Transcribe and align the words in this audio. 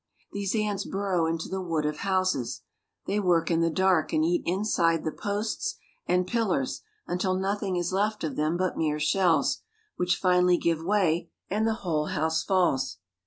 These 0.33 0.55
ants 0.55 0.83
burrow 0.83 1.27
into 1.27 1.47
the 1.47 1.61
wood 1.61 1.85
of 1.85 1.97
houses. 1.97 2.63
They 3.05 3.19
work 3.19 3.51
in 3.51 3.61
the 3.61 3.69
dark, 3.69 4.11
and 4.11 4.25
eat 4.25 4.41
inside 4.47 5.03
the 5.03 5.11
posts 5.11 5.75
and 6.07 6.25
pil 6.25 6.47
lars 6.47 6.81
until 7.05 7.35
nothing 7.35 7.75
is 7.75 7.93
left 7.93 8.23
of 8.23 8.35
them 8.35 8.57
but 8.57 8.75
mere 8.79 8.99
shells, 8.99 9.61
which 9.97 10.17
finally 10.17 10.57
give 10.57 10.83
way 10.83 11.29
and 11.51 11.67
the 11.67 11.75
whole 11.85 12.07
house 12.07 12.43
falls. 12.43 12.97